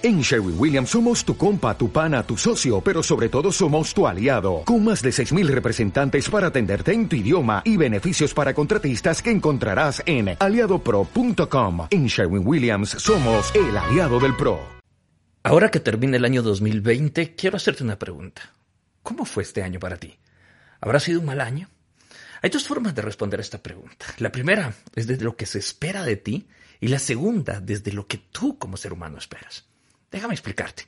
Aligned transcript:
En 0.00 0.20
Sherwin 0.20 0.54
Williams 0.56 0.90
somos 0.90 1.24
tu 1.24 1.36
compa, 1.36 1.76
tu 1.76 1.90
pana, 1.90 2.22
tu 2.22 2.36
socio, 2.36 2.80
pero 2.80 3.02
sobre 3.02 3.28
todo 3.28 3.50
somos 3.50 3.92
tu 3.92 4.06
aliado, 4.06 4.62
con 4.64 4.84
más 4.84 5.02
de 5.02 5.10
6.000 5.10 5.48
representantes 5.48 6.30
para 6.30 6.46
atenderte 6.46 6.92
en 6.92 7.08
tu 7.08 7.16
idioma 7.16 7.62
y 7.64 7.76
beneficios 7.76 8.32
para 8.32 8.54
contratistas 8.54 9.20
que 9.20 9.32
encontrarás 9.32 10.00
en 10.06 10.36
aliadopro.com. 10.38 11.88
En 11.90 12.06
Sherwin 12.06 12.46
Williams 12.46 12.90
somos 12.90 13.52
el 13.56 13.76
aliado 13.76 14.20
del 14.20 14.36
PRO. 14.36 14.60
Ahora 15.42 15.68
que 15.68 15.80
termina 15.80 16.16
el 16.16 16.24
año 16.24 16.42
2020, 16.42 17.34
quiero 17.34 17.56
hacerte 17.56 17.82
una 17.82 17.98
pregunta. 17.98 18.54
¿Cómo 19.02 19.24
fue 19.24 19.42
este 19.42 19.64
año 19.64 19.80
para 19.80 19.96
ti? 19.96 20.16
¿Habrá 20.80 21.00
sido 21.00 21.18
un 21.18 21.26
mal 21.26 21.40
año? 21.40 21.70
Hay 22.40 22.50
dos 22.50 22.68
formas 22.68 22.94
de 22.94 23.02
responder 23.02 23.40
a 23.40 23.42
esta 23.42 23.60
pregunta. 23.60 24.06
La 24.18 24.30
primera 24.30 24.74
es 24.94 25.08
desde 25.08 25.24
lo 25.24 25.34
que 25.34 25.46
se 25.46 25.58
espera 25.58 26.04
de 26.04 26.14
ti 26.14 26.46
y 26.78 26.86
la 26.86 27.00
segunda 27.00 27.58
desde 27.60 27.90
lo 27.90 28.06
que 28.06 28.18
tú 28.30 28.58
como 28.58 28.76
ser 28.76 28.92
humano 28.92 29.18
esperas. 29.18 29.64
Déjame 30.10 30.34
explicarte. 30.34 30.84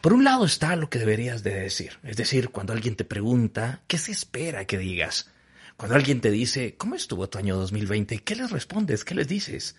Por 0.00 0.12
un 0.12 0.24
lado 0.24 0.44
está 0.44 0.76
lo 0.76 0.90
que 0.90 0.98
deberías 0.98 1.42
de 1.42 1.54
decir, 1.54 1.98
es 2.02 2.16
decir, 2.16 2.50
cuando 2.50 2.72
alguien 2.72 2.94
te 2.94 3.04
pregunta, 3.04 3.80
¿qué 3.86 3.96
se 3.96 4.12
espera 4.12 4.66
que 4.66 4.76
digas? 4.76 5.30
Cuando 5.76 5.96
alguien 5.96 6.20
te 6.20 6.30
dice, 6.30 6.76
¿cómo 6.76 6.94
estuvo 6.94 7.28
tu 7.28 7.38
año 7.38 7.56
2020? 7.56 8.18
¿Qué 8.18 8.36
les 8.36 8.50
respondes? 8.50 9.04
¿Qué 9.04 9.14
les 9.14 9.28
dices? 9.28 9.76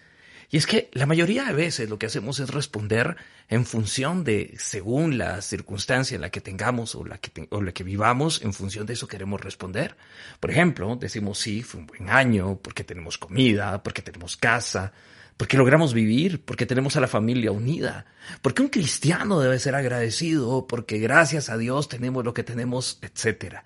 Y 0.49 0.57
es 0.57 0.67
que 0.67 0.89
la 0.93 1.05
mayoría 1.05 1.45
de 1.45 1.53
veces 1.53 1.89
lo 1.89 1.97
que 1.97 2.05
hacemos 2.05 2.39
es 2.39 2.49
responder 2.49 3.15
en 3.49 3.65
función 3.65 4.23
de, 4.23 4.55
según 4.57 5.17
la 5.17 5.41
circunstancia 5.41 6.15
en 6.15 6.21
la 6.21 6.29
que 6.29 6.41
tengamos 6.41 6.95
o 6.95 7.05
la 7.05 7.17
que, 7.17 7.47
o 7.49 7.61
la 7.61 7.71
que 7.71 7.83
vivamos, 7.83 8.41
en 8.41 8.53
función 8.53 8.85
de 8.85 8.93
eso 8.93 9.07
queremos 9.07 9.41
responder. 9.41 9.95
Por 10.39 10.51
ejemplo, 10.51 10.95
decimos 10.95 11.39
sí, 11.39 11.63
fue 11.63 11.81
un 11.81 11.87
buen 11.87 12.09
año, 12.09 12.59
porque 12.61 12.83
tenemos 12.83 13.17
comida, 13.17 13.81
porque 13.81 14.01
tenemos 14.01 14.37
casa, 14.37 14.93
porque 15.37 15.57
logramos 15.57 15.93
vivir, 15.93 16.43
porque 16.43 16.65
tenemos 16.65 16.95
a 16.95 17.01
la 17.01 17.07
familia 17.07 17.51
unida, 17.51 18.05
porque 18.41 18.61
un 18.61 18.69
cristiano 18.69 19.39
debe 19.39 19.59
ser 19.59 19.75
agradecido, 19.75 20.65
porque 20.67 20.99
gracias 20.99 21.49
a 21.49 21.57
Dios 21.57 21.89
tenemos 21.89 22.23
lo 22.23 22.33
que 22.33 22.43
tenemos, 22.43 22.99
etc. 23.01 23.57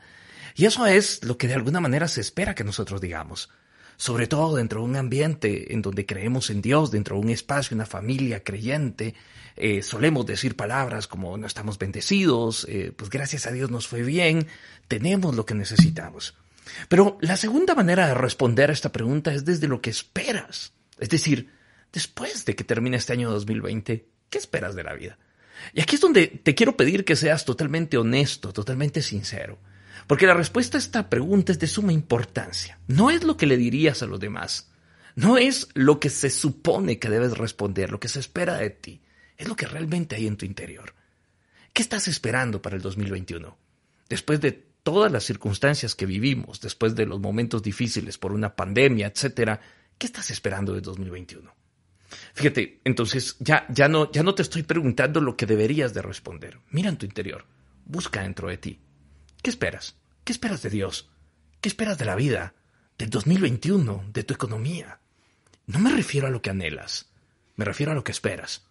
Y 0.55 0.65
eso 0.65 0.85
es 0.87 1.23
lo 1.23 1.37
que 1.37 1.47
de 1.47 1.53
alguna 1.53 1.79
manera 1.79 2.07
se 2.07 2.21
espera 2.21 2.55
que 2.55 2.63
nosotros 2.63 3.01
digamos, 3.01 3.49
sobre 3.97 4.27
todo 4.27 4.55
dentro 4.55 4.79
de 4.79 4.87
un 4.87 4.95
ambiente 4.95 5.73
en 5.73 5.81
donde 5.81 6.05
creemos 6.05 6.49
en 6.49 6.61
Dios, 6.61 6.89
dentro 6.89 7.17
de 7.17 7.21
un 7.21 7.29
espacio, 7.29 7.75
una 7.75 7.85
familia 7.85 8.43
creyente, 8.43 9.13
eh, 9.55 9.83
solemos 9.83 10.25
decir 10.25 10.55
palabras 10.55 11.05
como 11.05 11.37
no 11.37 11.45
estamos 11.45 11.77
bendecidos, 11.77 12.65
eh, 12.69 12.93
pues 12.95 13.09
gracias 13.11 13.45
a 13.45 13.51
Dios 13.51 13.69
nos 13.69 13.87
fue 13.87 14.01
bien, 14.01 14.47
tenemos 14.87 15.35
lo 15.35 15.45
que 15.45 15.53
necesitamos. 15.53 16.35
Pero 16.87 17.17
la 17.21 17.35
segunda 17.35 17.75
manera 17.75 18.07
de 18.07 18.13
responder 18.13 18.69
a 18.69 18.73
esta 18.73 18.91
pregunta 18.91 19.33
es 19.33 19.45
desde 19.45 19.67
lo 19.67 19.81
que 19.81 19.89
esperas. 19.89 20.73
Es 20.97 21.09
decir, 21.09 21.49
después 21.91 22.45
de 22.45 22.55
que 22.55 22.63
termine 22.63 22.97
este 22.97 23.13
año 23.13 23.31
2020, 23.31 24.07
¿qué 24.29 24.37
esperas 24.37 24.75
de 24.75 24.83
la 24.83 24.93
vida? 24.93 25.17
Y 25.73 25.81
aquí 25.81 25.95
es 25.95 26.01
donde 26.01 26.27
te 26.27 26.55
quiero 26.55 26.77
pedir 26.77 27.05
que 27.05 27.15
seas 27.15 27.45
totalmente 27.45 27.97
honesto, 27.97 28.53
totalmente 28.53 29.01
sincero. 29.01 29.59
Porque 30.07 30.27
la 30.27 30.33
respuesta 30.33 30.77
a 30.77 30.79
esta 30.79 31.09
pregunta 31.09 31.51
es 31.51 31.59
de 31.59 31.67
suma 31.67 31.93
importancia. 31.93 32.79
No 32.87 33.11
es 33.11 33.23
lo 33.23 33.37
que 33.37 33.45
le 33.45 33.57
dirías 33.57 34.01
a 34.01 34.07
los 34.07 34.19
demás. 34.19 34.71
No 35.15 35.37
es 35.37 35.67
lo 35.73 35.99
que 35.99 36.09
se 36.09 36.29
supone 36.29 36.97
que 36.99 37.09
debes 37.09 37.37
responder, 37.37 37.91
lo 37.91 37.99
que 37.99 38.07
se 38.07 38.19
espera 38.19 38.57
de 38.57 38.69
ti. 38.69 39.01
Es 39.37 39.47
lo 39.47 39.55
que 39.55 39.67
realmente 39.67 40.15
hay 40.15 40.27
en 40.27 40.37
tu 40.37 40.45
interior. 40.45 40.93
¿Qué 41.73 41.81
estás 41.81 42.07
esperando 42.07 42.61
para 42.61 42.75
el 42.75 42.81
2021? 42.81 43.57
Después 44.07 44.41
de 44.41 44.51
todas 44.83 45.11
las 45.11 45.23
circunstancias 45.23 45.93
que 45.93 46.05
vivimos, 46.05 46.61
después 46.61 46.95
de 46.95 47.05
los 47.05 47.19
momentos 47.19 47.61
difíciles 47.61 48.17
por 48.17 48.31
una 48.31 48.55
pandemia, 48.55 49.07
etcétera, 49.07 49.61
¿qué 49.97 50.07
estás 50.07 50.31
esperando 50.31 50.73
de 50.73 50.81
2021? 50.81 51.58
Fíjate, 52.33 52.81
entonces 52.83 53.35
ya, 53.39 53.65
ya, 53.69 53.87
no, 53.87 54.11
ya 54.11 54.23
no 54.23 54.35
te 54.35 54.41
estoy 54.41 54.63
preguntando 54.63 55.21
lo 55.21 55.37
que 55.37 55.45
deberías 55.45 55.93
de 55.93 56.01
responder. 56.01 56.59
Mira 56.69 56.89
en 56.89 56.97
tu 56.97 57.05
interior, 57.05 57.45
busca 57.85 58.23
dentro 58.23 58.49
de 58.49 58.57
ti. 58.57 58.79
¿Qué 59.41 59.49
esperas? 59.49 59.95
¿Qué 60.23 60.31
esperas 60.31 60.61
de 60.61 60.69
Dios? 60.69 61.09
¿Qué 61.61 61.69
esperas 61.69 61.97
de 61.97 62.05
la 62.05 62.15
vida? 62.15 62.53
Del 62.97 63.09
2021, 63.09 64.05
de 64.11 64.23
tu 64.23 64.33
economía. 64.33 64.99
No 65.67 65.79
me 65.79 65.91
refiero 65.91 66.27
a 66.27 66.29
lo 66.29 66.41
que 66.41 66.49
anhelas, 66.49 67.09
me 67.55 67.65
refiero 67.65 67.91
a 67.91 67.95
lo 67.95 68.03
que 68.03 68.11
esperas. 68.11 68.65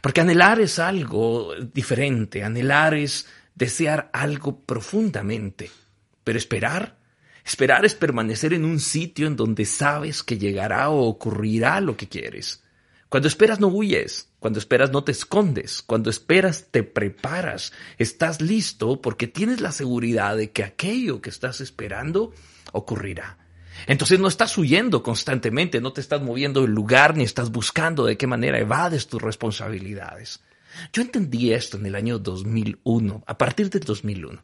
Porque 0.00 0.20
anhelar 0.20 0.60
es 0.60 0.78
algo 0.78 1.54
diferente, 1.54 2.42
anhelar 2.42 2.94
es 2.94 3.26
desear 3.54 4.10
algo 4.12 4.60
profundamente, 4.64 5.70
pero 6.22 6.38
esperar, 6.38 6.98
esperar 7.44 7.84
es 7.84 7.94
permanecer 7.94 8.52
en 8.52 8.64
un 8.64 8.80
sitio 8.80 9.26
en 9.26 9.36
donde 9.36 9.64
sabes 9.64 10.22
que 10.22 10.38
llegará 10.38 10.90
o 10.90 11.04
ocurrirá 11.06 11.80
lo 11.80 11.96
que 11.96 12.08
quieres. 12.08 12.63
Cuando 13.14 13.28
esperas 13.28 13.60
no 13.60 13.68
huyes, 13.68 14.28
cuando 14.40 14.58
esperas 14.58 14.90
no 14.90 15.04
te 15.04 15.12
escondes, 15.12 15.82
cuando 15.82 16.10
esperas 16.10 16.66
te 16.72 16.82
preparas, 16.82 17.72
estás 17.96 18.40
listo 18.40 19.00
porque 19.00 19.28
tienes 19.28 19.60
la 19.60 19.70
seguridad 19.70 20.36
de 20.36 20.50
que 20.50 20.64
aquello 20.64 21.22
que 21.22 21.30
estás 21.30 21.60
esperando 21.60 22.32
ocurrirá. 22.72 23.38
Entonces 23.86 24.18
no 24.18 24.26
estás 24.26 24.58
huyendo 24.58 25.04
constantemente, 25.04 25.80
no 25.80 25.92
te 25.92 26.00
estás 26.00 26.22
moviendo 26.22 26.62
del 26.62 26.72
lugar 26.72 27.16
ni 27.16 27.22
estás 27.22 27.52
buscando 27.52 28.04
de 28.04 28.16
qué 28.16 28.26
manera 28.26 28.58
evades 28.58 29.06
tus 29.06 29.22
responsabilidades. 29.22 30.40
Yo 30.92 31.00
entendí 31.00 31.52
esto 31.52 31.76
en 31.76 31.86
el 31.86 31.94
año 31.94 32.18
2001, 32.18 33.22
a 33.24 33.38
partir 33.38 33.70
del 33.70 33.82
2001. 33.84 34.42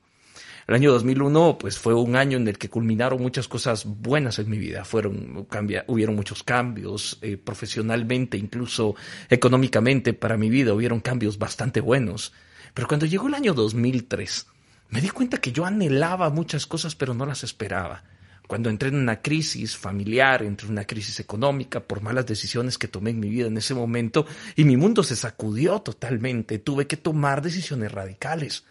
El 0.67 0.75
año 0.75 0.93
2001 0.93 1.59
pues 1.59 1.79
fue 1.79 1.95
un 1.95 2.17
año 2.17 2.37
en 2.37 2.47
el 2.47 2.59
que 2.59 2.69
culminaron 2.69 3.21
muchas 3.21 3.49
cosas 3.49 3.85
buenas 3.85 4.39
en 4.39 4.51
mi 4.51 4.59
vida. 4.59 4.85
Fueron 4.85 5.47
hubieron 5.87 6.17
muchos 6.17 6.43
cambios 6.43 7.19
eh, 7.23 7.37
profesionalmente, 7.37 8.37
incluso 8.37 8.95
económicamente 9.29 10.13
para 10.13 10.37
mi 10.37 10.51
vida 10.51 10.75
hubieron 10.75 11.01
cambios 11.01 11.39
bastante 11.39 11.81
buenos. 11.81 12.33
Pero 12.75 12.87
cuando 12.87 13.07
llegó 13.07 13.29
el 13.29 13.35
año 13.35 13.55
2003, 13.55 14.47
me 14.91 15.01
di 15.01 15.11
cuenta 15.11 15.39
que 15.39 15.53
yo 15.53 15.65
anhelaba 15.65 16.31
muchas 16.31 16.67
cosas 16.67 16.95
pero 16.95 17.15
no 17.15 17.27
las 17.27 17.45
esperaba. 17.45 18.05
Cuando 18.51 18.69
entré 18.69 18.89
en 18.89 18.97
una 18.97 19.23
crisis 19.23 19.77
familiar, 19.77 20.43
entré 20.43 20.67
en 20.67 20.73
una 20.73 20.85
crisis 20.85 21.21
económica 21.21 21.79
por 21.79 22.03
malas 22.03 22.27
decisiones 22.27 22.79
que 22.79 22.89
tomé 22.89 23.11
en 23.11 23.21
mi 23.21 23.29
vida 23.29 23.47
en 23.47 23.57
ese 23.57 23.75
momento 23.75 24.27
y 24.57 24.65
mi 24.65 24.77
mundo 24.77 25.05
se 25.05 25.15
sacudió 25.15 25.83
totalmente. 25.83 26.59
Tuve 26.59 26.89
que 26.89 26.97
tomar 26.97 27.43
decisiones 27.43 27.93
radicales. 27.93 28.65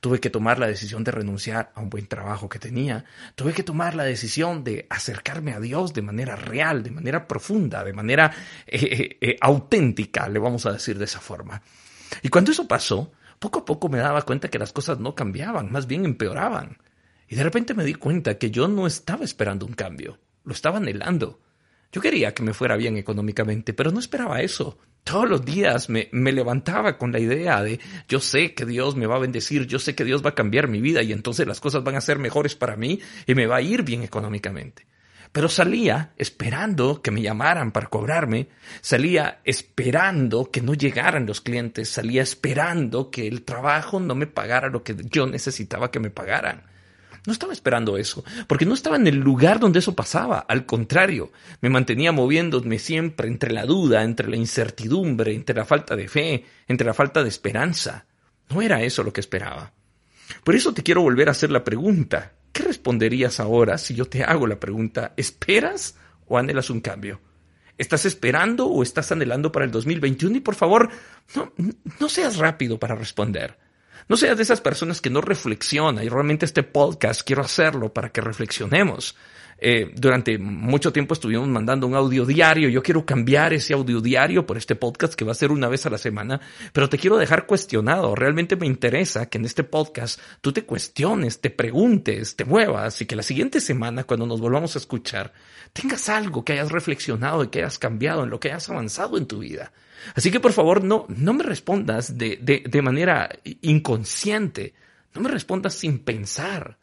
Tuve 0.00 0.20
que 0.20 0.30
tomar 0.30 0.58
la 0.58 0.66
decisión 0.66 1.04
de 1.04 1.10
renunciar 1.10 1.72
a 1.74 1.80
un 1.80 1.90
buen 1.90 2.06
trabajo 2.06 2.48
que 2.48 2.58
tenía. 2.58 3.04
Tuve 3.34 3.52
que 3.52 3.62
tomar 3.62 3.94
la 3.94 4.04
decisión 4.04 4.64
de 4.64 4.86
acercarme 4.90 5.52
a 5.52 5.60
Dios 5.60 5.92
de 5.94 6.02
manera 6.02 6.36
real, 6.36 6.82
de 6.82 6.90
manera 6.90 7.26
profunda, 7.28 7.84
de 7.84 7.92
manera 7.92 8.32
eh, 8.66 8.78
eh, 8.80 9.18
eh, 9.20 9.36
auténtica, 9.40 10.28
le 10.28 10.38
vamos 10.38 10.66
a 10.66 10.72
decir 10.72 10.98
de 10.98 11.04
esa 11.04 11.20
forma. 11.20 11.62
Y 12.22 12.28
cuando 12.28 12.52
eso 12.52 12.68
pasó, 12.68 13.12
poco 13.38 13.60
a 13.60 13.64
poco 13.64 13.88
me 13.88 13.98
daba 13.98 14.22
cuenta 14.22 14.48
que 14.48 14.58
las 14.58 14.72
cosas 14.72 14.98
no 14.98 15.14
cambiaban, 15.14 15.72
más 15.72 15.86
bien 15.86 16.04
empeoraban. 16.04 16.78
Y 17.28 17.36
de 17.36 17.44
repente 17.44 17.74
me 17.74 17.84
di 17.84 17.94
cuenta 17.94 18.38
que 18.38 18.50
yo 18.50 18.68
no 18.68 18.86
estaba 18.86 19.24
esperando 19.24 19.66
un 19.66 19.72
cambio, 19.72 20.18
lo 20.44 20.52
estaba 20.52 20.78
anhelando. 20.78 21.40
Yo 21.92 22.00
quería 22.00 22.32
que 22.32 22.42
me 22.42 22.54
fuera 22.54 22.76
bien 22.76 22.96
económicamente, 22.96 23.74
pero 23.74 23.92
no 23.92 24.00
esperaba 24.00 24.40
eso. 24.40 24.78
Todos 25.04 25.28
los 25.28 25.44
días 25.44 25.90
me, 25.90 26.08
me, 26.12 26.32
levantaba 26.32 26.96
con 26.96 27.12
la 27.12 27.18
idea 27.18 27.62
de 27.62 27.80
yo 28.08 28.18
sé 28.18 28.54
que 28.54 28.64
Dios 28.64 28.96
me 28.96 29.06
va 29.06 29.16
a 29.16 29.20
bendecir, 29.20 29.66
yo 29.66 29.78
sé 29.78 29.94
que 29.94 30.04
Dios 30.04 30.24
va 30.24 30.30
a 30.30 30.34
cambiar 30.34 30.68
mi 30.68 30.80
vida 30.80 31.02
y 31.02 31.12
entonces 31.12 31.46
las 31.46 31.60
cosas 31.60 31.84
van 31.84 31.96
a 31.96 32.00
ser 32.00 32.18
mejores 32.18 32.54
para 32.54 32.76
mí 32.76 33.00
y 33.26 33.34
me 33.34 33.46
va 33.46 33.56
a 33.56 33.62
ir 33.62 33.82
bien 33.82 34.02
económicamente. 34.02 34.86
Pero 35.32 35.48
salía 35.48 36.12
esperando 36.16 37.02
que 37.02 37.10
me 37.10 37.22
llamaran 37.22 37.72
para 37.72 37.88
cobrarme, 37.88 38.48
salía 38.80 39.40
esperando 39.44 40.50
que 40.50 40.62
no 40.62 40.74
llegaran 40.74 41.26
los 41.26 41.40
clientes, 41.40 41.88
salía 41.88 42.22
esperando 42.22 43.10
que 43.10 43.26
el 43.26 43.42
trabajo 43.42 43.98
no 43.98 44.14
me 44.14 44.26
pagara 44.26 44.68
lo 44.68 44.82
que 44.82 44.94
yo 45.10 45.26
necesitaba 45.26 45.90
que 45.90 46.00
me 46.00 46.10
pagaran. 46.10 46.64
No 47.26 47.32
estaba 47.32 47.52
esperando 47.52 47.96
eso, 47.98 48.24
porque 48.48 48.66
no 48.66 48.74
estaba 48.74 48.96
en 48.96 49.06
el 49.06 49.16
lugar 49.16 49.60
donde 49.60 49.78
eso 49.78 49.94
pasaba. 49.94 50.40
Al 50.40 50.66
contrario, 50.66 51.30
me 51.60 51.70
mantenía 51.70 52.10
moviéndome 52.10 52.78
siempre 52.78 53.28
entre 53.28 53.52
la 53.52 53.64
duda, 53.64 54.02
entre 54.02 54.28
la 54.28 54.36
incertidumbre, 54.36 55.34
entre 55.34 55.54
la 55.54 55.64
falta 55.64 55.94
de 55.94 56.08
fe, 56.08 56.44
entre 56.66 56.86
la 56.86 56.94
falta 56.94 57.22
de 57.22 57.28
esperanza. 57.28 58.06
No 58.50 58.60
era 58.60 58.82
eso 58.82 59.04
lo 59.04 59.12
que 59.12 59.20
esperaba. 59.20 59.72
Por 60.42 60.54
eso 60.54 60.74
te 60.74 60.82
quiero 60.82 61.02
volver 61.02 61.28
a 61.28 61.32
hacer 61.32 61.50
la 61.50 61.62
pregunta. 61.62 62.32
¿Qué 62.52 62.64
responderías 62.64 63.40
ahora 63.40 63.78
si 63.78 63.94
yo 63.94 64.06
te 64.06 64.24
hago 64.24 64.46
la 64.46 64.60
pregunta, 64.60 65.14
¿esperas 65.16 65.96
o 66.26 66.38
anhelas 66.38 66.70
un 66.70 66.80
cambio? 66.80 67.20
¿Estás 67.78 68.04
esperando 68.04 68.66
o 68.66 68.82
estás 68.82 69.10
anhelando 69.12 69.50
para 69.50 69.64
el 69.64 69.70
2021? 69.70 70.36
Y 70.36 70.40
por 70.40 70.54
favor, 70.54 70.90
no, 71.98 72.08
seas 72.08 72.36
rápido 72.36 72.78
para 72.78 72.94
responder. 72.94 73.58
No 74.08 74.16
seas 74.16 74.36
de 74.36 74.42
esas 74.42 74.60
personas 74.60 75.00
que 75.00 75.10
no 75.10 75.20
reflexiona 75.20 76.04
y 76.04 76.08
realmente 76.08 76.44
este 76.44 76.62
podcast 76.62 77.22
quiero 77.22 77.42
hacerlo 77.42 77.92
para 77.92 78.10
que 78.10 78.20
reflexionemos. 78.20 79.16
Eh, 79.64 79.92
durante 79.94 80.38
mucho 80.38 80.92
tiempo 80.92 81.14
estuvimos 81.14 81.46
mandando 81.46 81.86
un 81.86 81.94
audio 81.94 82.26
diario. 82.26 82.68
Yo 82.68 82.82
quiero 82.82 83.06
cambiar 83.06 83.52
ese 83.52 83.74
audio 83.74 84.00
diario 84.00 84.44
por 84.44 84.56
este 84.56 84.74
podcast 84.74 85.14
que 85.14 85.24
va 85.24 85.30
a 85.30 85.36
ser 85.36 85.52
una 85.52 85.68
vez 85.68 85.86
a 85.86 85.90
la 85.90 85.98
semana, 85.98 86.40
pero 86.72 86.88
te 86.88 86.98
quiero 86.98 87.16
dejar 87.16 87.46
cuestionado. 87.46 88.16
Realmente 88.16 88.56
me 88.56 88.66
interesa 88.66 89.26
que 89.26 89.38
en 89.38 89.44
este 89.44 89.62
podcast 89.62 90.20
tú 90.40 90.52
te 90.52 90.64
cuestiones, 90.64 91.40
te 91.40 91.50
preguntes, 91.50 92.34
te 92.34 92.44
muevas 92.44 93.00
y 93.02 93.06
que 93.06 93.14
la 93.14 93.22
siguiente 93.22 93.60
semana, 93.60 94.02
cuando 94.02 94.26
nos 94.26 94.40
volvamos 94.40 94.74
a 94.74 94.80
escuchar, 94.80 95.32
tengas 95.72 96.08
algo 96.08 96.44
que 96.44 96.54
hayas 96.54 96.72
reflexionado 96.72 97.44
y 97.44 97.48
que 97.48 97.60
hayas 97.60 97.78
cambiado 97.78 98.24
en 98.24 98.30
lo 98.30 98.40
que 98.40 98.48
hayas 98.48 98.68
avanzado 98.68 99.16
en 99.16 99.26
tu 99.26 99.38
vida. 99.38 99.70
Así 100.14 100.30
que 100.30 100.40
por 100.40 100.52
favor 100.52 100.84
no, 100.84 101.06
no 101.08 101.32
me 101.32 101.44
respondas 101.44 102.18
de, 102.18 102.38
de, 102.40 102.64
de 102.66 102.82
manera 102.82 103.28
inconsciente, 103.60 104.74
no 105.14 105.20
me 105.20 105.28
respondas 105.28 105.74
sin 105.74 105.98
pensar. 105.98 106.78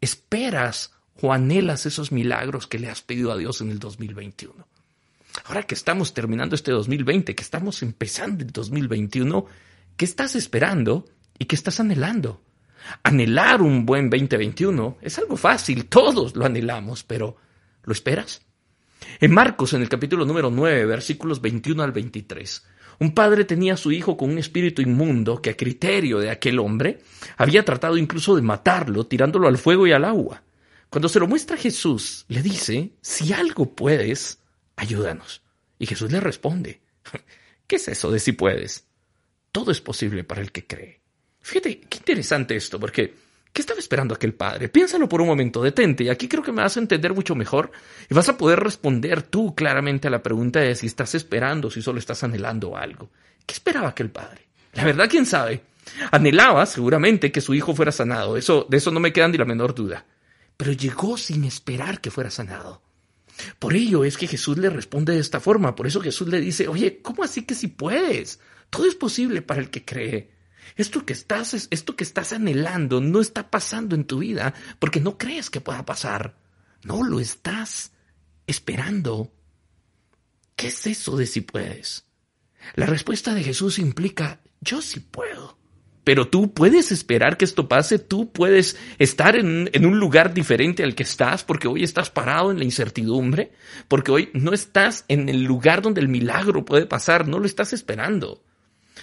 Esperas 0.00 0.92
o 1.20 1.32
anhelas 1.32 1.86
esos 1.86 2.12
milagros 2.12 2.66
que 2.66 2.78
le 2.78 2.90
has 2.90 3.02
pedido 3.02 3.32
a 3.32 3.36
Dios 3.36 3.60
en 3.60 3.70
el 3.70 3.78
2021. 3.78 4.66
Ahora 5.46 5.64
que 5.64 5.74
estamos 5.74 6.14
terminando 6.14 6.54
este 6.54 6.70
2020, 6.70 7.34
que 7.34 7.42
estamos 7.42 7.82
empezando 7.82 8.44
el 8.44 8.52
2021, 8.52 9.46
¿qué 9.96 10.04
estás 10.04 10.36
esperando 10.36 11.06
y 11.38 11.46
qué 11.46 11.56
estás 11.56 11.80
anhelando? 11.80 12.42
Anhelar 13.02 13.62
un 13.62 13.86
buen 13.86 14.10
2021 14.10 14.98
es 15.00 15.18
algo 15.18 15.36
fácil, 15.36 15.86
todos 15.86 16.36
lo 16.36 16.44
anhelamos, 16.44 17.02
pero 17.02 17.36
¿lo 17.82 17.92
esperas? 17.92 18.42
En 19.20 19.32
Marcos, 19.32 19.72
en 19.72 19.82
el 19.82 19.88
capítulo 19.88 20.24
número 20.24 20.50
9, 20.50 20.86
versículos 20.86 21.40
21 21.40 21.82
al 21.82 21.92
23, 21.92 22.64
un 23.00 23.14
padre 23.14 23.44
tenía 23.44 23.74
a 23.74 23.78
su 23.78 23.92
hijo 23.92 24.16
con 24.16 24.30
un 24.30 24.38
espíritu 24.38 24.82
inmundo 24.82 25.40
que 25.40 25.50
a 25.50 25.56
criterio 25.56 26.18
de 26.18 26.30
aquel 26.30 26.58
hombre 26.58 27.00
había 27.36 27.64
tratado 27.64 27.96
incluso 27.96 28.36
de 28.36 28.42
matarlo 28.42 29.06
tirándolo 29.06 29.48
al 29.48 29.58
fuego 29.58 29.86
y 29.86 29.92
al 29.92 30.04
agua. 30.04 30.42
Cuando 30.90 31.08
se 31.08 31.18
lo 31.18 31.26
muestra 31.26 31.56
Jesús, 31.56 32.24
le 32.28 32.42
dice, 32.42 32.92
si 33.00 33.32
algo 33.32 33.74
puedes, 33.74 34.38
ayúdanos. 34.76 35.42
Y 35.78 35.86
Jesús 35.86 36.12
le 36.12 36.20
responde, 36.20 36.80
¿qué 37.66 37.76
es 37.76 37.88
eso 37.88 38.10
de 38.10 38.20
si 38.20 38.32
puedes? 38.32 38.86
Todo 39.50 39.72
es 39.72 39.80
posible 39.80 40.24
para 40.24 40.40
el 40.40 40.52
que 40.52 40.66
cree. 40.66 41.00
Fíjate, 41.40 41.80
qué 41.80 41.98
interesante 41.98 42.56
esto, 42.56 42.78
porque 42.78 43.12
¿qué 43.54 43.62
estaba 43.62 43.80
esperando 43.80 44.14
aquel 44.14 44.34
padre? 44.34 44.68
Piénsalo 44.68 45.08
por 45.08 45.22
un 45.22 45.28
momento, 45.28 45.62
detente, 45.62 46.04
y 46.04 46.10
aquí 46.10 46.28
creo 46.28 46.42
que 46.42 46.52
me 46.52 46.60
vas 46.60 46.76
a 46.76 46.80
entender 46.80 47.14
mucho 47.14 47.34
mejor 47.34 47.72
y 48.10 48.12
vas 48.12 48.28
a 48.28 48.36
poder 48.36 48.60
responder 48.60 49.22
tú 49.22 49.54
claramente 49.54 50.08
a 50.08 50.10
la 50.10 50.22
pregunta 50.22 50.60
de 50.60 50.74
si 50.74 50.86
estás 50.86 51.14
esperando, 51.14 51.70
si 51.70 51.80
solo 51.80 51.98
estás 51.98 52.22
anhelando 52.22 52.76
algo. 52.76 53.08
¿Qué 53.46 53.54
esperaba 53.54 53.88
aquel 53.88 54.10
padre? 54.10 54.42
La 54.74 54.84
verdad, 54.84 55.08
quién 55.08 55.24
sabe. 55.24 55.62
Anhelaba 56.10 56.66
seguramente 56.66 57.32
que 57.32 57.40
su 57.40 57.54
hijo 57.54 57.74
fuera 57.74 57.92
sanado, 57.92 58.36
eso, 58.36 58.66
de 58.68 58.76
eso 58.76 58.90
no 58.90 59.00
me 59.00 59.14
queda 59.14 59.28
ni 59.28 59.38
la 59.38 59.46
menor 59.46 59.74
duda 59.74 60.04
pero 60.56 60.72
llegó 60.72 61.16
sin 61.16 61.44
esperar 61.44 62.00
que 62.00 62.10
fuera 62.10 62.30
sanado. 62.30 62.82
Por 63.58 63.74
ello 63.74 64.04
es 64.04 64.16
que 64.16 64.28
Jesús 64.28 64.58
le 64.58 64.70
responde 64.70 65.12
de 65.12 65.20
esta 65.20 65.40
forma, 65.40 65.74
por 65.74 65.86
eso 65.86 66.00
Jesús 66.00 66.28
le 66.28 66.40
dice, 66.40 66.68
oye, 66.68 67.00
¿cómo 67.02 67.24
así 67.24 67.42
que 67.42 67.54
si 67.54 67.68
puedes? 67.68 68.38
Todo 68.70 68.86
es 68.86 68.94
posible 68.94 69.42
para 69.42 69.60
el 69.60 69.70
que 69.70 69.84
cree. 69.84 70.30
Esto 70.76 71.04
que 71.06 71.12
estás, 71.12 71.68
esto 71.70 71.96
que 71.96 72.04
estás 72.04 72.32
anhelando 72.32 73.00
no 73.00 73.20
está 73.20 73.50
pasando 73.50 73.94
en 73.94 74.04
tu 74.04 74.18
vida 74.18 74.54
porque 74.78 75.00
no 75.00 75.18
crees 75.18 75.50
que 75.50 75.60
pueda 75.60 75.84
pasar. 75.84 76.36
No 76.82 77.02
lo 77.02 77.20
estás 77.20 77.92
esperando. 78.46 79.32
¿Qué 80.56 80.68
es 80.68 80.86
eso 80.86 81.16
de 81.16 81.26
si 81.26 81.40
puedes? 81.40 82.06
La 82.74 82.86
respuesta 82.86 83.34
de 83.34 83.42
Jesús 83.42 83.78
implica, 83.78 84.40
yo 84.60 84.80
sí 84.80 85.00
puedo. 85.00 85.58
Pero 86.04 86.28
tú 86.28 86.52
puedes 86.52 86.92
esperar 86.92 87.38
que 87.38 87.46
esto 87.46 87.66
pase, 87.66 87.98
tú 87.98 88.30
puedes 88.30 88.76
estar 88.98 89.36
en, 89.36 89.70
en, 89.72 89.86
un 89.86 89.98
lugar 89.98 90.34
diferente 90.34 90.84
al 90.84 90.94
que 90.94 91.02
estás, 91.02 91.44
porque 91.44 91.66
hoy 91.66 91.82
estás 91.82 92.10
parado 92.10 92.50
en 92.50 92.58
la 92.58 92.64
incertidumbre, 92.64 93.52
porque 93.88 94.12
hoy 94.12 94.30
no 94.34 94.52
estás 94.52 95.06
en 95.08 95.30
el 95.30 95.44
lugar 95.44 95.80
donde 95.80 96.02
el 96.02 96.08
milagro 96.08 96.66
puede 96.66 96.84
pasar, 96.84 97.26
no 97.26 97.38
lo 97.38 97.46
estás 97.46 97.72
esperando. 97.72 98.42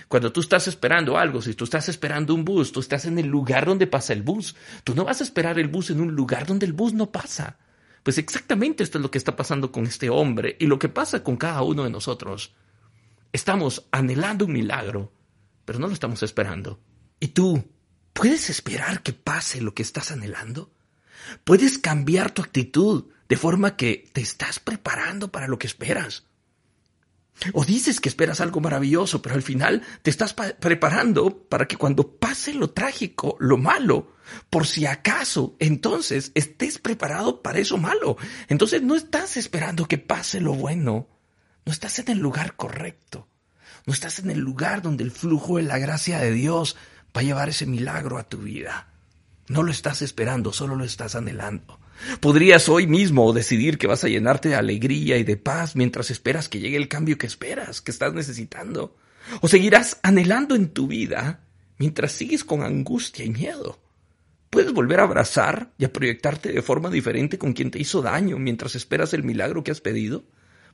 Cuando 0.08 0.32
tú 0.32 0.42
estás 0.42 0.68
esperando 0.68 1.18
algo, 1.18 1.42
si 1.42 1.54
tú 1.54 1.66
estás 1.66 1.90
esperando 1.90 2.34
un 2.34 2.46
bus, 2.46 2.72
tú 2.72 2.80
estás 2.80 3.06
en 3.06 3.20
el 3.20 3.28
lugar 3.28 3.66
donde 3.66 3.88
pasa 3.88 4.14
el 4.14 4.22
bus. 4.22 4.56
Tú 4.84 4.96
no 4.96 5.04
vas 5.04 5.22
a 5.22 5.24
esperar 5.24 5.60
el 5.60 5.68
bus 5.68 5.90
en 5.90 6.02
un 6.02 6.14
lugar 6.14 6.46
donde 6.46 6.66
el 6.66 6.74
bus 6.74 6.94
no 6.94 7.12
pasa. 7.12 7.58
Pues 8.04 8.18
exactamente 8.18 8.84
esto 8.84 8.98
es 8.98 9.02
lo 9.02 9.12
que 9.12 9.18
está 9.18 9.36
pasando 9.36 9.72
con 9.72 9.86
este 9.86 10.10
hombre 10.10 10.58
y 10.60 10.66
lo 10.66 10.80
que 10.80 10.90
pasa 10.90 11.24
con 11.24 11.38
cada 11.38 11.62
uno 11.62 11.84
de 11.84 11.90
nosotros. 11.90 12.54
Estamos 13.32 13.88
anhelando 13.92 14.46
un 14.46 14.54
milagro, 14.54 15.14
pero 15.66 15.80
no 15.80 15.88
lo 15.88 15.94
estamos 15.94 16.24
esperando. 16.24 16.80
¿Y 17.20 17.30
tú 17.30 17.64
puedes 18.14 18.50
esperar 18.50 19.04
que 19.04 19.14
pase 19.14 19.62
lo 19.62 19.74
que 19.74 19.84
estás 19.84 20.12
anhelando? 20.12 20.74
Puedes 21.44 21.78
cambiar 21.78 22.32
tu 22.32 22.42
actitud 22.42 23.06
de 23.30 23.38
forma 23.38 23.78
que 23.78 24.10
te 24.12 24.22
estás 24.22 24.60
preparando 24.60 25.32
para 25.32 25.48
lo 25.48 25.60
que 25.60 25.68
esperas. 25.68 26.26
O 27.54 27.66
dices 27.66 28.00
que 28.00 28.10
esperas 28.10 28.40
algo 28.40 28.60
maravilloso, 28.60 29.22
pero 29.22 29.36
al 29.36 29.42
final 29.42 29.82
te 30.04 30.12
estás 30.12 30.34
preparando 30.34 31.44
para 31.50 31.68
que 31.68 31.76
cuando 31.76 32.08
pase 32.18 32.54
lo 32.54 32.70
trágico, 32.70 33.36
lo 33.40 33.58
malo, 33.58 34.14
por 34.50 34.68
si 34.68 34.86
acaso, 34.86 35.56
entonces 35.60 36.32
estés 36.36 36.78
preparado 36.78 37.42
para 37.42 37.60
eso 37.60 37.78
malo. 37.78 38.18
Entonces 38.48 38.82
no 38.84 38.96
estás 38.96 39.38
esperando 39.38 39.88
que 39.88 39.98
pase 39.98 40.40
lo 40.40 40.54
bueno. 40.54 41.08
No 41.66 41.72
estás 41.72 42.00
en 42.00 42.10
el 42.10 42.20
lugar 42.20 42.56
correcto. 42.56 43.28
No 43.86 43.94
estás 43.94 44.20
en 44.20 44.30
el 44.30 44.40
lugar 44.40 44.82
donde 44.82 45.04
el 45.04 45.12
flujo 45.12 45.58
de 45.58 45.64
la 45.64 45.80
gracia 45.80 46.20
de 46.20 46.32
Dios 46.32 46.76
va 47.16 47.22
a 47.22 47.24
llevar 47.24 47.50
ese 47.50 47.66
milagro 47.66 48.18
a 48.18 48.30
tu 48.30 48.38
vida. 48.38 48.88
No 49.48 49.64
lo 49.64 49.72
estás 49.72 50.02
esperando, 50.02 50.54
solo 50.54 50.76
lo 50.76 50.84
estás 50.84 51.16
anhelando. 51.16 51.80
Podrías 52.20 52.70
hoy 52.70 52.88
mismo 52.88 53.34
decidir 53.34 53.78
que 53.78 53.88
vas 53.88 54.04
a 54.04 54.08
llenarte 54.08 54.50
de 54.50 54.56
alegría 54.56 55.18
y 55.18 55.24
de 55.24 55.38
paz 55.38 55.76
mientras 55.76 56.12
esperas 56.12 56.50
que 56.50 56.60
llegue 56.60 56.78
el 56.78 56.88
cambio 56.88 57.18
que 57.18 57.28
esperas, 57.28 57.82
que 57.82 57.92
estás 57.92 58.14
necesitando. 58.14 58.96
O 59.42 59.48
seguirás 59.48 60.00
anhelando 60.04 60.56
en 60.56 60.70
tu 60.70 60.88
vida 60.88 61.42
mientras 61.78 62.12
sigues 62.12 62.44
con 62.44 62.64
angustia 62.64 63.26
y 63.26 63.30
miedo. 63.30 63.80
Puedes 64.50 64.74
volver 64.74 65.00
a 65.00 65.04
abrazar 65.04 65.72
y 65.78 65.86
a 65.86 65.94
proyectarte 65.94 66.52
de 66.52 66.62
forma 66.62 66.90
diferente 66.90 67.38
con 67.38 67.54
quien 67.54 67.72
te 67.72 67.80
hizo 67.80 68.02
daño 68.02 68.38
mientras 68.38 68.76
esperas 68.76 69.14
el 69.14 69.24
milagro 69.24 69.64
que 69.64 69.72
has 69.72 69.82
pedido. 69.82 70.26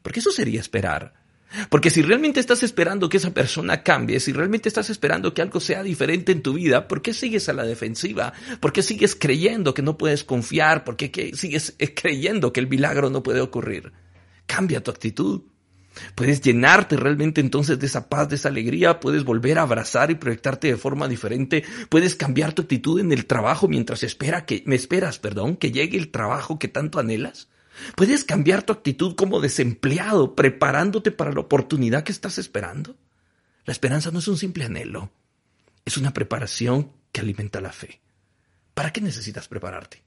Porque 0.01 0.19
eso 0.19 0.31
sería 0.31 0.59
esperar. 0.59 1.26
Porque 1.70 1.90
si 1.90 2.02
realmente 2.02 2.40
estás 2.40 2.64
esperando 2.64 3.10
que 3.10 3.18
esa 3.18 3.34
persona 3.34 3.82
cambie, 3.84 4.20
si 4.20 4.34
realmente 4.34 4.68
estás 4.68 4.90
esperando 4.90 5.34
que 5.34 5.42
algo 5.42 5.60
sea 5.60 5.82
diferente 5.82 6.32
en 6.32 6.42
tu 6.42 6.54
vida, 6.54 6.88
¿por 6.88 7.02
qué 7.02 7.14
sigues 7.14 7.48
a 7.50 7.54
la 7.54 7.64
defensiva? 7.64 8.34
¿Por 8.60 8.74
qué 8.74 8.84
sigues 8.84 9.16
creyendo 9.16 9.74
que 9.74 9.82
no 9.82 9.98
puedes 9.98 10.24
confiar? 10.24 10.84
¿Por 10.84 10.98
qué 10.98 11.32
sigues 11.36 11.76
eh, 11.80 11.94
creyendo 11.94 12.52
que 12.52 12.60
el 12.60 12.68
milagro 12.68 13.10
no 13.10 13.24
puede 13.24 13.42
ocurrir? 13.42 13.94
Cambia 14.46 14.84
tu 14.84 14.92
actitud. 14.92 15.42
Puedes 16.14 16.42
llenarte 16.42 16.96
realmente 16.96 17.42
entonces 17.42 17.80
de 17.80 17.88
esa 17.88 18.08
paz, 18.08 18.30
de 18.30 18.36
esa 18.36 18.50
alegría, 18.50 19.00
puedes 19.00 19.24
volver 19.24 19.58
a 19.58 19.64
abrazar 19.64 20.12
y 20.12 20.16
proyectarte 20.16 20.68
de 20.68 20.78
forma 20.78 21.08
diferente, 21.08 21.64
puedes 21.90 22.14
cambiar 22.14 22.54
tu 22.54 22.62
actitud 22.62 23.00
en 23.00 23.12
el 23.12 23.26
trabajo 23.26 23.68
mientras 23.68 24.04
espera 24.04 24.46
que 24.46 24.62
me 24.68 24.76
esperas, 24.76 25.18
perdón, 25.18 25.56
que 25.56 25.72
llegue 25.72 25.98
el 25.98 26.10
trabajo 26.10 26.60
que 26.60 26.68
tanto 26.68 27.00
anhelas. 27.00 27.48
¿Puedes 27.95 28.24
cambiar 28.24 28.63
tu 28.63 28.74
actitud 28.74 29.15
como 29.15 29.39
desempleado 29.39 30.35
preparándote 30.35 31.12
para 31.12 31.31
la 31.31 31.41
oportunidad 31.41 32.03
que 32.03 32.12
estás 32.12 32.38
esperando? 32.38 32.95
La 33.65 33.71
esperanza 33.71 34.12
no 34.12 34.19
es 34.19 34.27
un 34.27 34.38
simple 34.38 34.65
anhelo, 34.65 35.12
es 35.85 35.97
una 35.97 36.13
preparación 36.13 36.91
que 37.12 37.22
alimenta 37.22 37.62
la 37.62 37.72
fe. 37.72 38.01
¿Para 38.74 38.91
qué 38.91 39.01
necesitas 39.01 39.48
prepararte? 39.48 40.03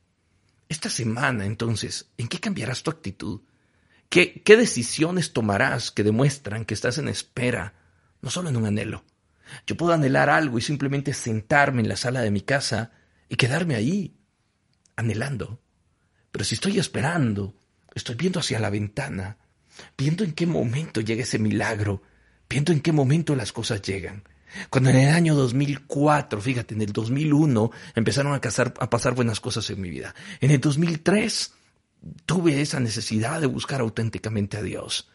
Esta 0.69 0.89
semana, 0.89 1.45
entonces, 1.45 2.11
¿en 2.17 2.29
qué 2.29 2.39
cambiarás 2.39 2.83
tu 2.83 2.91
actitud? 2.91 3.41
¿Qué, 4.09 4.43
qué 4.43 4.57
decisiones 4.57 5.33
tomarás 5.33 5.91
que 5.91 6.05
demuestran 6.05 6.65
que 6.65 6.75
estás 6.75 6.99
en 6.99 7.09
espera, 7.09 7.75
no 8.23 8.31
solo 8.31 8.49
en 8.49 8.57
un 8.57 8.67
anhelo? 8.67 9.05
Yo 9.67 9.77
puedo 9.77 9.93
anhelar 9.93 10.31
algo 10.31 10.59
y 10.59 10.63
simplemente 10.63 11.13
sentarme 11.13 11.83
en 11.83 11.89
la 11.89 11.97
sala 11.97 12.21
de 12.21 12.31
mi 12.31 12.41
casa 12.41 12.93
y 13.29 13.37
quedarme 13.37 13.75
ahí, 13.75 14.17
anhelando. 14.97 15.61
Pero 16.31 16.45
si 16.45 16.55
estoy 16.55 16.79
esperando, 16.79 17.57
Estoy 17.95 18.15
viendo 18.15 18.41
hacia 18.41 18.59
la 18.59 18.71
ventana, 18.71 19.37
viendo 19.97 20.25
en 20.25 20.33
qué 20.33 20.47
momento 20.47 21.01
llega 21.01 21.23
ese 21.23 21.39
milagro, 21.39 22.03
viendo 22.49 22.73
en 22.73 22.81
qué 22.81 22.93
momento 22.93 23.35
las 23.35 23.53
cosas 23.53 23.83
llegan. 23.83 24.25
Cuando 24.69 24.91
en 24.91 24.97
el 24.97 25.15
año 25.15 25.35
2004, 25.35 26.41
fíjate, 26.41 26.75
en 26.75 26.83
el 26.83 26.93
2001 26.93 27.71
empezaron 27.95 28.33
a, 28.33 28.37
a 28.37 28.91
pasar 28.91 29.15
buenas 29.15 29.41
cosas 29.41 29.71
en 29.71 29.81
mi 29.81 29.91
vida. 29.91 30.15
En 30.41 30.51
el 30.51 30.61
2003 30.61 31.53
tuve 32.27 32.61
esa 32.61 32.81
necesidad 32.81 33.41
de 33.41 33.47
buscar 33.47 33.81
auténticamente 33.81 34.57
a 34.57 34.63
Dios. 34.63 35.09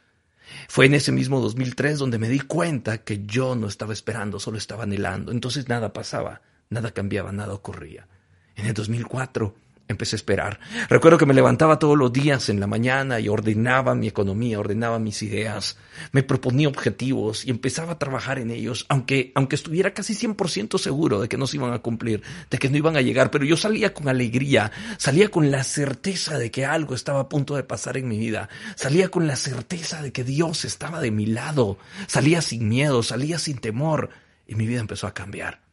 Fue 0.68 0.86
en 0.86 0.94
ese 0.94 1.12
mismo 1.12 1.42
2003 1.42 1.98
donde 1.98 2.20
me 2.20 2.30
di 2.30 2.40
cuenta 2.40 3.00
que 3.00 3.26
yo 3.26 3.56
no 3.56 3.68
estaba 3.68 3.94
esperando, 3.94 4.40
solo 4.40 4.58
estaba 4.58 4.84
anhelando. 4.84 5.32
Entonces 5.32 5.68
nada 5.68 5.92
pasaba, 5.92 6.42
nada 6.70 6.92
cambiaba, 6.92 7.32
nada 7.32 7.54
ocurría. 7.54 8.08
En 8.56 8.68
el 8.68 8.74
2004 8.74 9.56
empecé 9.88 10.16
a 10.16 10.18
esperar. 10.18 10.60
Recuerdo 10.90 11.18
que 11.18 11.26
me 11.26 11.34
levantaba 11.34 11.80
todos 11.80 11.98
los 11.98 12.12
días 12.12 12.50
en 12.50 12.60
la 12.60 12.68
mañana 12.68 13.20
y 13.20 13.30
ordenaba 13.30 13.96
mi 13.96 14.08
economía, 14.08 14.60
ordenaba 14.60 15.00
mis 15.00 15.22
ideas, 15.22 15.78
me 16.12 16.24
proponía 16.24 16.68
objetivos 16.68 17.46
y 17.46 17.52
empezaba 17.52 17.94
a 17.94 18.00
trabajar 18.00 18.40
en 18.40 18.52
ellos, 18.52 18.86
aunque, 18.90 19.32
aunque 19.36 19.56
estuviera 19.56 19.94
casi 19.94 20.14
100% 20.14 20.78
seguro 20.78 21.22
de 21.22 21.30
que 21.30 21.38
no 21.38 21.48
se 21.48 21.58
iban 21.58 21.74
a 21.74 21.80
cumplir, 21.80 22.24
de 22.50 22.58
que 22.58 22.70
no 22.70 22.78
iban 22.78 22.98
a 22.98 23.02
llegar, 23.02 23.32
pero 23.32 23.46
yo 23.46 23.58
salía 23.58 23.94
con 23.94 24.10
alegría, 24.10 24.72
salía 24.98 25.30
con 25.30 25.52
la 25.52 25.64
certeza 25.64 26.38
de 26.38 26.52
que 26.52 26.66
algo 26.66 26.96
estaba 26.96 27.22
a 27.22 27.30
punto 27.30 27.56
de 27.56 27.64
pasar 27.64 27.98
en 27.98 28.08
mi 28.08 28.18
vida, 28.18 28.50
salía 28.76 29.10
con 29.10 29.28
la 29.28 29.36
certeza 29.36 30.02
de 30.02 30.12
que 30.12 30.24
Dios 30.24 30.66
estaba 30.66 31.00
de 31.00 31.12
mi 31.12 31.26
lado, 31.26 31.78
salía 32.08 32.42
sin 32.42 32.68
miedo, 32.68 33.04
salía 33.04 33.40
sin 33.40 33.58
temor 33.60 34.10
y 34.48 34.56
mi 34.56 34.66
vida 34.66 34.80
empezó 34.80 35.08
a 35.08 35.14
cambiar. 35.14 35.65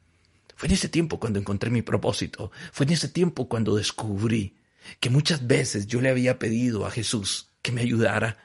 Fue 0.63 0.69
en 0.69 0.75
ese 0.75 0.89
tiempo 0.89 1.19
cuando 1.19 1.41
encontré 1.41 1.71
mi 1.71 1.83
propósito. 1.83 2.53
Fue 2.71 2.87
en 2.87 2.93
ese 2.93 3.09
tiempo 3.09 3.49
cuando 3.49 3.75
descubrí 3.75 4.59
que 5.01 5.11
muchas 5.11 5.49
veces 5.49 5.89
yo 5.89 6.01
le 6.01 6.09
había 6.09 6.39
pedido 6.39 6.87
a 6.87 6.93
Jesús 6.93 7.51
que 7.63 7.73
me 7.73 7.81
ayudara, 7.81 8.39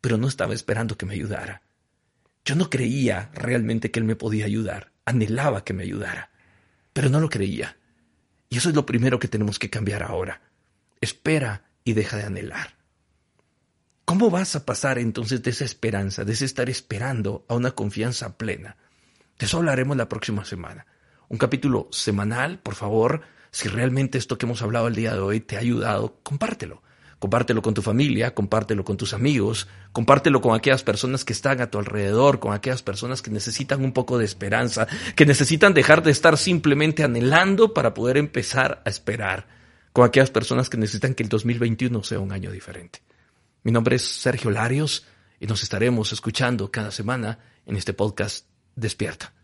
pero 0.00 0.16
no 0.16 0.28
estaba 0.28 0.54
esperando 0.54 0.96
que 0.96 1.06
me 1.06 1.14
ayudara. 1.14 1.62
Yo 2.44 2.54
no 2.54 2.70
creía 2.70 3.32
realmente 3.34 3.90
que 3.90 3.98
Él 3.98 4.04
me 4.04 4.14
podía 4.14 4.44
ayudar. 4.44 4.92
Anhelaba 5.06 5.64
que 5.64 5.72
me 5.72 5.82
ayudara, 5.82 6.30
pero 6.92 7.08
no 7.08 7.18
lo 7.18 7.28
creía. 7.28 7.76
Y 8.48 8.58
eso 8.58 8.68
es 8.68 8.76
lo 8.76 8.86
primero 8.86 9.18
que 9.18 9.26
tenemos 9.26 9.58
que 9.58 9.68
cambiar 9.68 10.04
ahora. 10.04 10.42
Espera 11.00 11.64
y 11.82 11.94
deja 11.94 12.16
de 12.16 12.26
anhelar. 12.26 12.76
¿Cómo 14.04 14.30
vas 14.30 14.54
a 14.54 14.64
pasar 14.64 15.00
entonces 15.00 15.42
de 15.42 15.50
esa 15.50 15.64
esperanza, 15.64 16.24
de 16.24 16.32
ese 16.32 16.44
estar 16.44 16.70
esperando 16.70 17.44
a 17.48 17.56
una 17.56 17.72
confianza 17.72 18.38
plena? 18.38 18.76
De 19.36 19.46
eso 19.46 19.56
hablaremos 19.56 19.96
la 19.96 20.08
próxima 20.08 20.44
semana 20.44 20.86
un 21.28 21.38
capítulo 21.38 21.88
semanal, 21.90 22.58
por 22.58 22.74
favor, 22.74 23.22
si 23.50 23.68
realmente 23.68 24.18
esto 24.18 24.38
que 24.38 24.46
hemos 24.46 24.62
hablado 24.62 24.88
el 24.88 24.94
día 24.94 25.14
de 25.14 25.20
hoy 25.20 25.40
te 25.40 25.56
ha 25.56 25.60
ayudado, 25.60 26.18
compártelo. 26.22 26.82
Compártelo 27.18 27.62
con 27.62 27.72
tu 27.72 27.80
familia, 27.80 28.34
compártelo 28.34 28.84
con 28.84 28.98
tus 28.98 29.14
amigos, 29.14 29.68
compártelo 29.92 30.42
con 30.42 30.54
aquellas 30.54 30.82
personas 30.82 31.24
que 31.24 31.32
están 31.32 31.62
a 31.62 31.70
tu 31.70 31.78
alrededor, 31.78 32.40
con 32.40 32.52
aquellas 32.52 32.82
personas 32.82 33.22
que 33.22 33.30
necesitan 33.30 33.82
un 33.82 33.92
poco 33.92 34.18
de 34.18 34.26
esperanza, 34.26 34.86
que 35.14 35.24
necesitan 35.24 35.72
dejar 35.72 36.02
de 36.02 36.10
estar 36.10 36.36
simplemente 36.36 37.04
anhelando 37.04 37.72
para 37.72 37.94
poder 37.94 38.18
empezar 38.18 38.82
a 38.84 38.90
esperar, 38.90 39.46
con 39.94 40.04
aquellas 40.04 40.30
personas 40.30 40.68
que 40.68 40.76
necesitan 40.76 41.14
que 41.14 41.22
el 41.22 41.30
2021 41.30 42.02
sea 42.02 42.20
un 42.20 42.32
año 42.32 42.50
diferente. 42.50 43.00
Mi 43.62 43.72
nombre 43.72 43.96
es 43.96 44.02
Sergio 44.02 44.50
Larios 44.50 45.06
y 45.40 45.46
nos 45.46 45.62
estaremos 45.62 46.12
escuchando 46.12 46.70
cada 46.70 46.90
semana 46.90 47.38
en 47.64 47.76
este 47.76 47.94
podcast 47.94 48.44
Despierta. 48.74 49.35